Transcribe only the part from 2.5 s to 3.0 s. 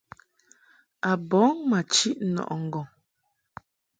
ŋgɔŋ.